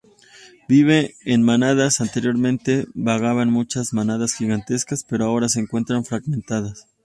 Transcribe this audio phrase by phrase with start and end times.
[0.67, 6.87] Vive en manadas; anteriormente vagaban muchas manadas gigantescas, pero ahora se encuentran fragmentadas.